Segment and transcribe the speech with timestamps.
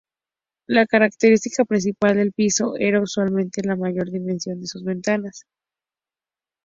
[0.65, 5.43] La característica principal del piso era usualmente la mayor dimensión de sus ventanas.